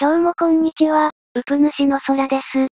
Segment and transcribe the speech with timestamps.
[0.00, 2.68] どうもこんにちは、うぷ主の空です。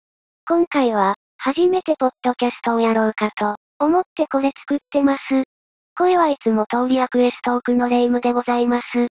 [0.48, 5.22] 今回は、初めてポッドキャストをやろうかと、思ってこれ作ってます。
[5.98, 9.08] 声はいつも通りアクエストークのレイムでございます。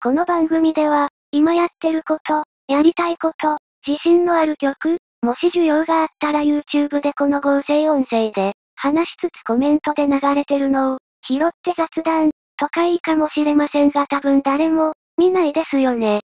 [0.00, 16.20] この番組では、今やってること、やりたいこと、自信のある曲、もし需要があったら YouTube でこの合成音声で、話しつつコメントで流れてるのを、拾って雑談、とかいいかもしれませんが多分誰も、見ないですよね。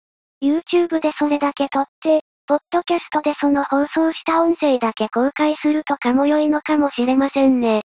[0.41, 7.81] YouTube でそれだけ撮って、ポッドキャストでその放送した音声だけ公開するとかも良いのかもしれませんね。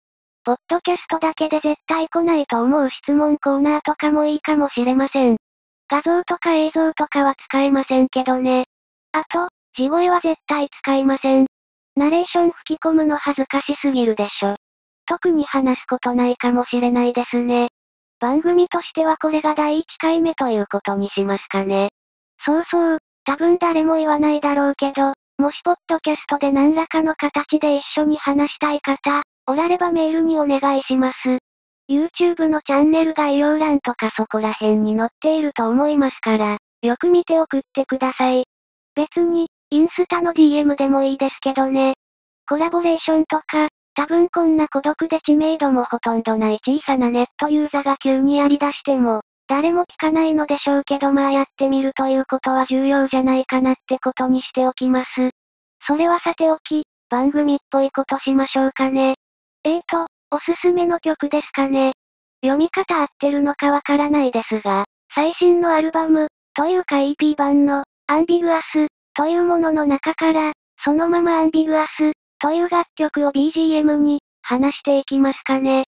[0.45, 5.37] ポッドキャストだけで絶対来ないと思う質問コーナーとかもいいかもしれません。
[5.89, 8.65] 画像とか映像とかは使えませんけどね。
[9.13, 11.47] あと、地声は絶対使いません。
[11.97, 14.57] ナレーション吹き込むの恥ずかしすぎるでしょ。
[15.07, 17.69] 特に話すことないかもしれないですね。
[18.21, 21.91] 番組としてはこれが第1回目ということにしますかね。
[22.45, 31.39] そうそう、多分誰も言わないだろうけど、もしポッドキャストで何らかの形で一緒に話したい方、おらればメールにお願いします。
[31.89, 38.45] YouTube のチャンネル概要欄とかそこら辺に載っていると思いますから、よく見て送ってください。
[38.95, 41.95] 別に、インスタの DM でもいいですけどね。
[42.49, 55.31] コラボレーションとか、多分こんな孤独で知名度もほとんどない小さなネットユーザーが急にやり出しても、誰も聞かないのでしょうけどまあやってみるということは重要じゃないかなってことにしておきます。
[55.87, 59.15] それはさておき、番組っぽいことしましょうかね。
[59.65, 61.93] えーと、おすすめの曲ですかね。
[62.43, 70.53] 読み方合ってるのかわからないですが、最新のアルバム、というか EP 版の、アンビグアス、というものの中から、
[70.85, 75.85] そのままアンビグアス、という楽曲を BGM に、話していきますかね。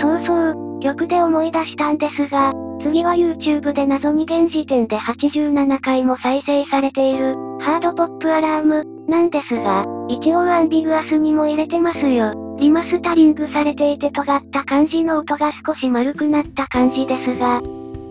[0.00, 12.34] そうそう、曲で思い出したんですが、次は YouTube で謎に現時点で87回も再生されている、ハードポップアラーム、なんですが、一応アンビグアスにも入れてますよ。
[12.58, 17.60] リマスタリングされていて尖った感じの音が少し丸くなった感じですが、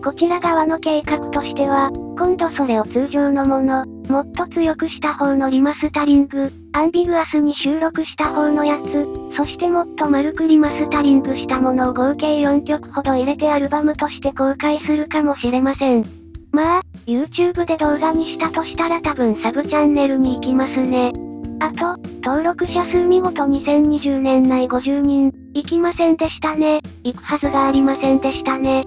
[0.04, 16.04] こちら側の計画としては、今度それを通常のもの、もっと強くした方のリマスタリング、アンビグアスに収録した方のやつ、そしてもっと丸くリマスタリングしたものを合計4曲ほど入れてアルバムとして公開するかもしれません。
[16.52, 21.12] まあ、YouTube で動画にしたとしたら多分サブチャンネルに行きますね。
[21.60, 26.80] あと、登録者数見事2020年内50人、行きませんでしたね。
[27.02, 28.84] 行くはずがありませんでしたね。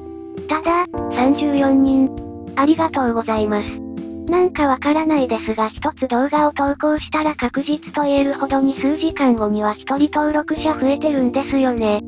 [0.47, 2.09] ただ、34人。
[2.55, 3.86] ありがとうございます。
[4.27, 12.01] なんかわからないですが一つ動画を投稿したら確実と言えるほどに数時間後には一人登録者増えてるんですよね。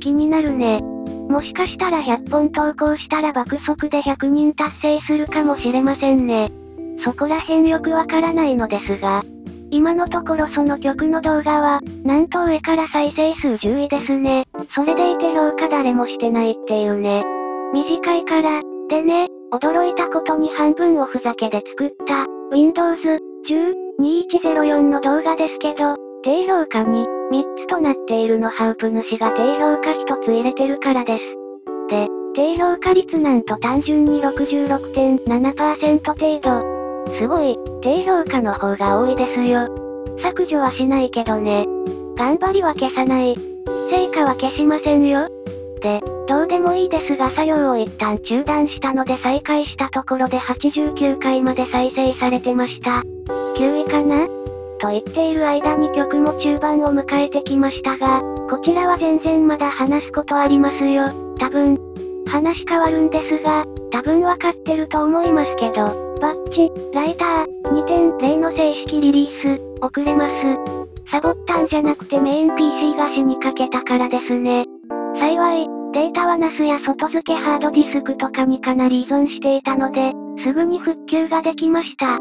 [0.00, 0.80] 気になるね。
[1.28, 6.50] もしかしたら100本投稿したら爆速で100人達成するかもしれませんね。
[7.04, 9.22] そこら辺よくわからないのですが、
[9.70, 14.46] 今のところその曲の動画は、なんと上から再生数10位ですね。
[14.74, 17.24] それでいて評価誰もしてないっていうね。
[17.74, 31.22] 短いから、でね、驚いたことに半分をふざけで作った、Windows 10 2104の動画ですけど、低評価に、3つとなっているのハウプ主が低評価1つ入れてるからです。
[31.88, 36.76] で、低評価率なんと単純に66.7%程度。
[37.18, 39.68] すごい、低評価の方が多いですよ。
[40.22, 41.66] 削除はしないけどね。
[42.16, 43.34] 頑張りは消さない。
[43.90, 45.28] 成果は消しませんよ。
[45.80, 53.02] で、どうでもいいですが作業を一旦中断したので再開したところで89回まで再生されてました。
[53.56, 54.26] 9位かな？
[54.78, 58.20] と言っている間に曲も中盤を迎えてきましたが、
[58.50, 61.08] こちらは全然まだ話すことありますよ。
[61.38, 61.78] 多分。
[62.28, 65.86] 話変わるんですが、多分わかってると思いますけど、
[66.20, 67.46] バッチ、ライター、
[68.18, 70.32] 2.0の正式リリース、遅れます。
[71.10, 74.66] サボったんじゃなくてメイン PC が死にかけたからですね。
[75.20, 80.12] 幸い、データは NAS や外付けハードディスクとかにかなり依存していたので、
[80.44, 82.18] すぐに復旧ができました。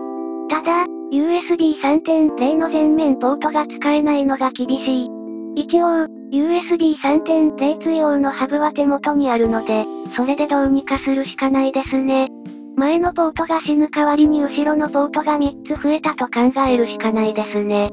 [0.47, 5.09] ただ、USB 3.0の全面ポートが使えないのが厳しい。
[5.55, 9.85] 一応、USB 3.0対応のハブは手元にあるので、
[10.15, 12.29] それでどうにかするしかないですね。
[12.77, 17.89] 前のポートが死ぬ代わりに後ろのポートが3つ増えたと考えるしかないですね。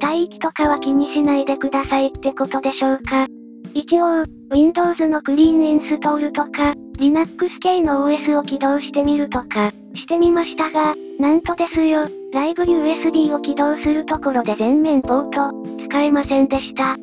[0.00, 3.26] 帯域とかは気にしないでくださいってことでしょうか。
[3.74, 15.52] 一応、Windows のクリーンインストールとか、Linux 系の OS を起動してみるとか、してみましたが、なんとですよ、ライブ USB を起動するところで全面ポート、
[15.88, 16.96] 使えませんでした。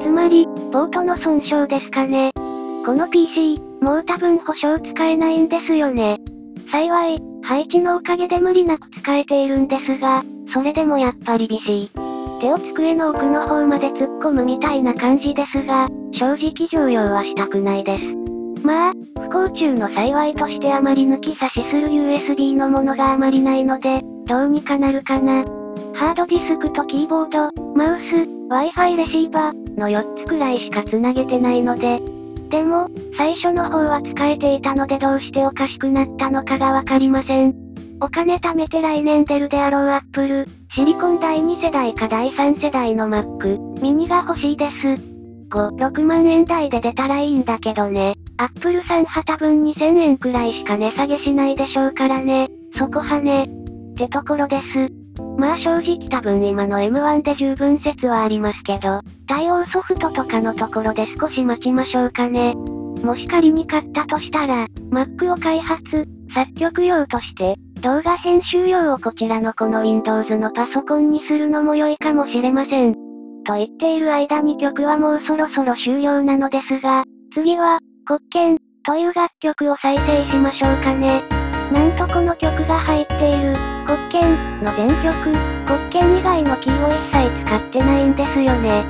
[0.00, 2.32] つまり、ポートの損傷ですかね。
[2.84, 6.18] この PC、もう多分保証使えないんですよね。
[6.72, 12.05] 幸い、配置のおかげで無理なく使えているんですが、それでもやっぱりビシー。
[12.40, 18.02] 手を机の奥の方まで突っ込むみたいな感じですが、正直常用はしたくないです。
[18.64, 25.44] まあ、不幸中の幸いとしてあまり抜き差しする USB のものがあまりないので、どうにかなるかな。
[25.94, 32.00] ハードディスクとキーボード、マウス、Wi-Fi レシーバーの4つくらいしか繋げてないので。
[32.50, 37.54] でも、最初の方は使えていたのでどうしておかしくなったのかがわかりません。
[38.00, 44.76] お金貯めて来年出るであろうアップル、シリコン第2世代か第3世代の Mac、ミニが欲しいです。
[45.48, 48.12] 5、6万円台で出たらいいんだけどね。
[48.36, 52.50] アップルさん旗分2000円くらいしか値下げしないでしょうからね。
[52.76, 53.44] そこはね。
[53.44, 53.48] っ
[53.94, 54.92] てところです。
[55.38, 62.54] まあ正直多分今の M1 で十分説はありますけど、対応ソフトとかのところで少し待ちましょうかね。
[62.54, 72.94] もし仮に買ったとしたら、Mac を開発、作曲用として、動画編集用をこちらのこの Windows のパソコンにするのも良いかもしれません。
[73.44, 81.22] と言っている間に曲はもうそろそろ終了なのですが、次は、国権、という楽曲を再生しましょうかね。
[81.72, 85.32] なんとこの曲が入っている、国権の全曲、
[85.66, 88.84] 国権以外のキーを一切使ってないんですよね。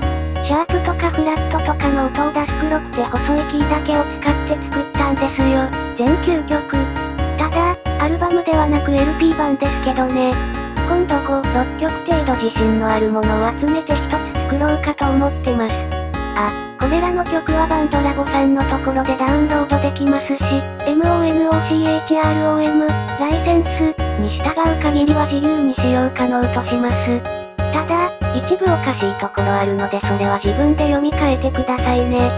[0.47, 4.36] シャープとかフラットとかの音を出す黒くて細いキーだけを使っ
[8.97, 10.33] LP 版ですけどね。
[10.89, 14.11] 今度5、6曲程度自信のあるものを集めて一つ
[14.49, 15.75] 作ろうかと思ってます。
[16.37, 16.51] あ、
[16.81, 20.41] これらの曲はバンドラボさんのところでダウンロードできますし、
[20.87, 22.09] MONOCHROM、
[23.21, 27.21] ライセンス、に従う限りは自由に使用可能とします。
[27.73, 32.31] ただ、一部おかしいところあるのでそれは自分で読み替えてくださいね。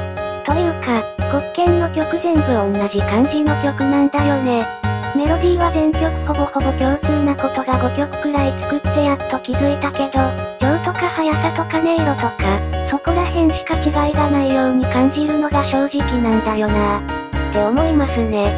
[0.45, 4.88] というか、国権の曲全部同じ感じの曲なんだよね。
[5.17, 10.21] メロディーは全曲ほぼほぼ共通なことが5曲くらい作ってやっと気づいたけど、
[10.61, 17.03] 調とか速さとか音色とか、そこら辺しか違いがないように感じるのが正直なんだよなっ
[17.53, 18.53] て思いますね。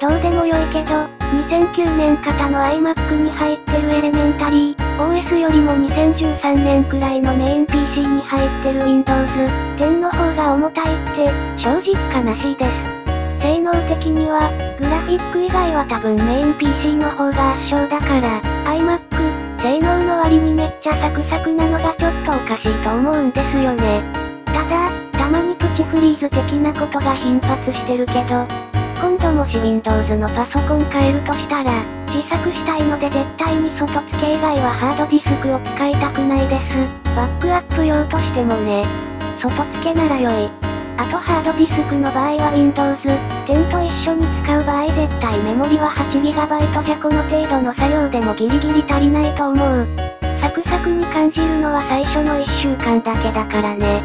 [0.00, 9.26] どうでもよいけど、2009年型の iMac に入ってるエレメンタリー、OS よりも2013年くらいのメイン PC に入ってる Windows
[9.78, 12.93] 10の方が重たいって、正直悲しいです。
[13.44, 14.48] 性能的には、
[14.80, 18.40] グラフィック以外は多分メイン PC の方が圧勝だから、
[18.72, 24.00] iMac、性能の割にめっちゃサクサクなのがちょっとおかしいと思うんですよね。
[24.46, 28.48] ただ、たまにプチフリーズ的なことが頻発してるけど、
[28.96, 37.12] 今度もし Windows のパソコン変えるとしたら、自作したいので絶対に外付け以外はハードディスクを使いたくないです。
[37.14, 38.88] バックアップ用としてもね。
[39.36, 40.63] 外付けなら良い。
[40.96, 49.86] あとハードディスクの場合は Windows 10と一緒に使う場合絶対メモリは 8GB じゃこの程度の作業でもギリギリ足りないと思う。
[50.40, 54.02] サクサクに感じるのは最初の1週間だけだからね。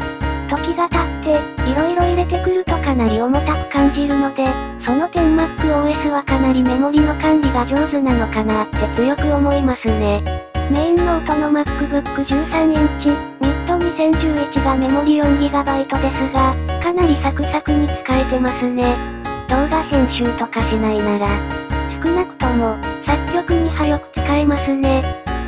[0.48, 4.46] 時が経って、色々入れてくるとかなり重たく感じるので、
[4.84, 10.22] その点 MacOS はかなりメモリの管理が上手なのかなって強く思いますね。
[10.70, 13.08] メインノートの MacBook 13インチ、
[13.40, 18.96] Mid 2011がメモリ 4GB ですが、かなりサクサクに使えてますね。
[19.48, 21.28] 動画編集とかしないなら、
[22.02, 22.76] 少なくとも、
[23.06, 25.00] 作曲に早く使えますね。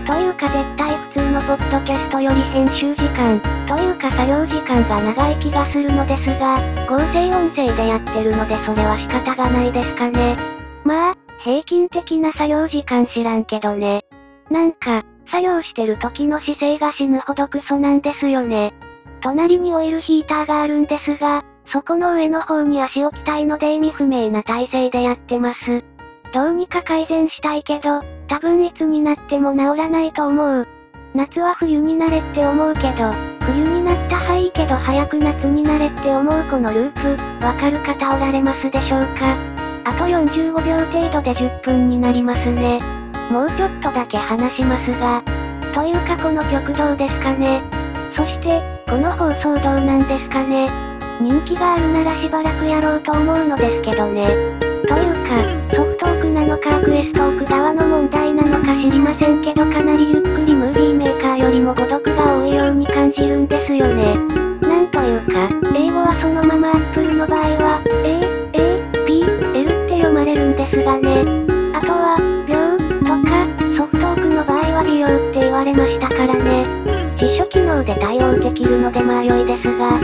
[0.06, 10.36] というか絶対普通のポッドキャストより編集時間、というか作業時間が長い気がするのですが、合成音声でやってるのでそれは仕方がないですかね。
[10.84, 14.04] まあ、平均的な作業時間知らんけどね。
[14.48, 18.72] なんか、作業してる時の姿勢が死ぬほどクソなんですよね。
[19.22, 25.84] 隣にオイルヒーターがあるんですが、そこの上の方に足置きたいので意味不明な体勢でやってます。
[26.34, 30.66] どうにか改善したいけど、多分いつになっても治らないと思う。
[31.14, 39.36] 夏は冬になれって思うけど、冬になったはいいけど早く夏になれって思うこのループ、わかる方おられますでしょうか？
[39.84, 42.80] あと45秒程度で10分になりますね。
[43.30, 45.22] もうちょっとだけ話しますが。
[45.74, 47.62] というかこの曲どうですかね。
[48.14, 50.68] そして、この放送どうなんですかね。
[51.20, 54.26] 人気があるならしばらくやろうと思うのですけどね。
[54.60, 64.16] というか、ソフトークなのかクエストーク側の問題なのか知りませんけどかなりゆっくりムービーメーカーよりも孤独が多いように感じるんですよね。
[64.60, 67.21] なんというか、英語はそのまま Apple の
[78.62, 79.98] きるのでまあ良いですが。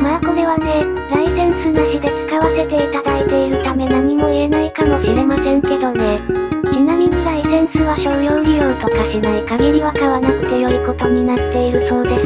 [0.00, 6.20] まあこれはね、ライセンスなしで使わせていただいているため何も言えないかもしれませんけどね。
[6.72, 12.24] ちなみにライセンスは商用利用とかしない限りは買わなくて良いことになっているそうです。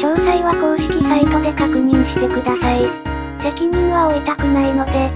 [0.00, 2.88] 詳細は公式サイトで確認してください。
[3.42, 5.10] 責任は負いたくないので。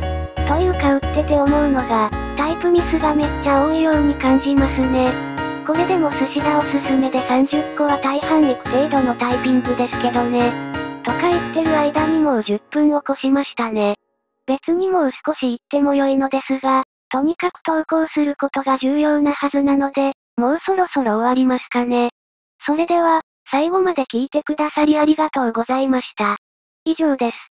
[0.46, 5.25] というか売ってて思うのが、タイプミスがめっちゃ多いように感じますね。
[5.66, 10.52] これでも寿司田おすすめで30個は大半いく程度のタイピングですけどね。
[11.02, 13.96] とか言ってる間にもう10分を越しましたね。
[14.46, 22.10] 別にもう少し言っても良いのですが、とにかく投稿することが重要なはずなので、もうそろそろ終わりますかね。
[22.64, 26.36] それでは、最後まで聞いてくださりありがとうございました。
[26.84, 27.55] 以上です。